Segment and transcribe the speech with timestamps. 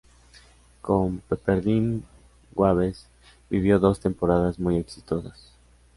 [0.81, 2.01] Con Pepperdine
[2.55, 3.07] Waves
[3.51, 5.51] vivió dos temporadas muy exitosas.